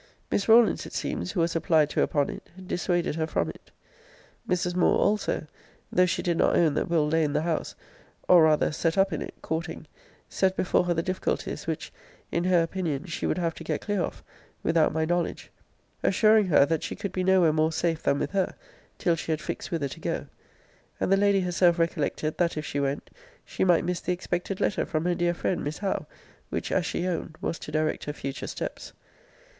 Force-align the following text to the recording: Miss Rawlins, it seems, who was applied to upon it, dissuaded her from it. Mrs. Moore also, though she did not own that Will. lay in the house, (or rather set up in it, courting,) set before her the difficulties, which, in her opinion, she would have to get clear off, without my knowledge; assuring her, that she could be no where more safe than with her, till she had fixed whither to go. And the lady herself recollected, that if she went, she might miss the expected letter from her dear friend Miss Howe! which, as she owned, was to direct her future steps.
Miss 0.31 0.49
Rawlins, 0.49 0.87
it 0.87 0.93
seems, 0.93 1.33
who 1.33 1.41
was 1.41 1.55
applied 1.55 1.91
to 1.91 2.01
upon 2.01 2.31
it, 2.31 2.49
dissuaded 2.67 3.13
her 3.17 3.27
from 3.27 3.49
it. 3.49 3.69
Mrs. 4.49 4.75
Moore 4.75 4.97
also, 4.97 5.45
though 5.91 6.07
she 6.07 6.23
did 6.23 6.37
not 6.39 6.55
own 6.57 6.73
that 6.73 6.89
Will. 6.89 7.07
lay 7.07 7.23
in 7.23 7.33
the 7.33 7.43
house, 7.43 7.75
(or 8.27 8.41
rather 8.45 8.71
set 8.71 8.97
up 8.97 9.13
in 9.13 9.21
it, 9.21 9.35
courting,) 9.43 9.85
set 10.27 10.55
before 10.57 10.85
her 10.85 10.95
the 10.95 11.03
difficulties, 11.03 11.67
which, 11.67 11.93
in 12.31 12.45
her 12.45 12.63
opinion, 12.63 13.05
she 13.05 13.27
would 13.27 13.37
have 13.37 13.53
to 13.53 13.63
get 13.63 13.81
clear 13.81 14.01
off, 14.01 14.23
without 14.63 14.91
my 14.91 15.05
knowledge; 15.05 15.51
assuring 16.01 16.47
her, 16.47 16.65
that 16.65 16.81
she 16.81 16.95
could 16.95 17.11
be 17.11 17.23
no 17.23 17.41
where 17.41 17.53
more 17.53 17.71
safe 17.71 18.01
than 18.01 18.17
with 18.17 18.31
her, 18.31 18.55
till 18.97 19.15
she 19.15 19.31
had 19.31 19.39
fixed 19.39 19.69
whither 19.69 19.87
to 19.87 19.99
go. 19.99 20.25
And 20.99 21.11
the 21.11 21.15
lady 21.17 21.41
herself 21.41 21.77
recollected, 21.77 22.39
that 22.39 22.57
if 22.57 22.65
she 22.65 22.79
went, 22.79 23.11
she 23.45 23.63
might 23.63 23.85
miss 23.85 23.99
the 24.01 24.13
expected 24.13 24.59
letter 24.59 24.83
from 24.83 25.05
her 25.05 25.13
dear 25.13 25.35
friend 25.35 25.63
Miss 25.63 25.77
Howe! 25.77 26.07
which, 26.49 26.71
as 26.71 26.87
she 26.87 27.05
owned, 27.05 27.35
was 27.39 27.59
to 27.59 27.71
direct 27.71 28.05
her 28.05 28.13
future 28.13 28.47
steps. 28.47 28.93